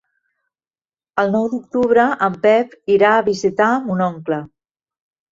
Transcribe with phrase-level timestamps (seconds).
[1.23, 4.41] El nou d'octubre en Pep irà a visitar mon oncle.